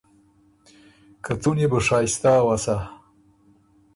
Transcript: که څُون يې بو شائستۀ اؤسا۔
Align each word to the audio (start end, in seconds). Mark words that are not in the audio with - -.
که 1.23 1.31
څُون 1.41 1.57
يې 1.61 1.67
بو 1.71 1.79
شائستۀ 1.87 2.31
اؤسا۔ 2.43 2.75